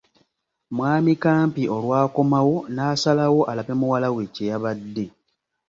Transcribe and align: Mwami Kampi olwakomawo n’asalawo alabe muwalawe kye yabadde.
Mwami 0.75 1.13
Kampi 1.23 1.63
olwakomawo 1.75 2.57
n’asalawo 2.75 3.41
alabe 3.51 3.73
muwalawe 3.79 4.23
kye 4.33 4.45
yabadde. 4.51 5.05